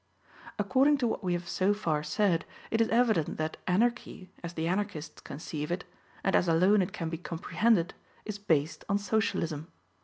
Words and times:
According 0.57 0.97
to 0.97 1.07
what 1.07 1.23
we 1.23 1.33
have 1.33 1.47
so 1.47 1.75
far 1.75 2.01
said, 2.01 2.43
it 2.71 2.81
is 2.81 2.87
evident 2.89 3.37
that 3.37 3.57
Anarchy, 3.67 4.31
as 4.43 4.53
the 4.55 4.67
Anarchists 4.67 5.21
conceive 5.21 5.71
it, 5.71 5.83
and 6.23 6.35
as 6.35 6.47
alone 6.47 6.81
it 6.81 6.91
can 6.91 7.09
be 7.09 7.19
comprehended, 7.19 7.93
is 8.25 8.39
based 8.39 8.83
on 8.89 8.97
Socialism. 8.97 9.67